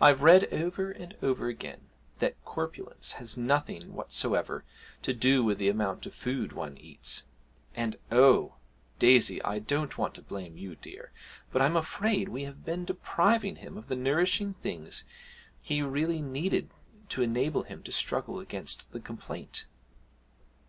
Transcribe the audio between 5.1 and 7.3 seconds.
do with the amount of food one eats.